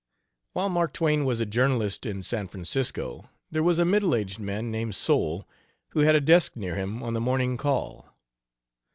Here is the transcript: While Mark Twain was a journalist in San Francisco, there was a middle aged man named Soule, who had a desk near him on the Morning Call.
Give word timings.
While 0.53 0.69
Mark 0.69 0.93
Twain 0.93 1.25
was 1.25 1.39
a 1.39 1.45
journalist 1.45 2.07
in 2.07 2.23
San 2.23 2.47
Francisco, 2.47 3.29
there 3.51 3.61
was 3.61 3.77
a 3.77 3.85
middle 3.85 4.15
aged 4.15 4.39
man 4.39 4.71
named 4.71 4.95
Soule, 4.95 5.47
who 5.89 5.99
had 5.99 6.15
a 6.15 6.19
desk 6.19 6.55
near 6.55 6.73
him 6.75 7.03
on 7.03 7.13
the 7.13 7.21
Morning 7.21 7.55
Call. 7.55 8.07